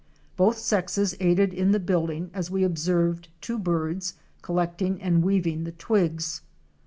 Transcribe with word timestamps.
Both 0.35 0.57
sexes 0.57 1.13
aided 1.19 1.53
in 1.53 1.73
the 1.73 1.79
building 1.79 2.31
as 2.33 2.49
we 2.49 2.63
observed 2.63 3.27
two 3.39 3.59
birds 3.59 4.15
collect 4.41 4.81
ing 4.81 4.99
and 4.99 5.21
weaving 5.23 5.63
the 5.63 5.73
twigs. 5.73 6.41